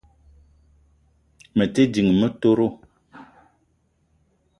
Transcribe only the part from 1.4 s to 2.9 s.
Me te ding motoro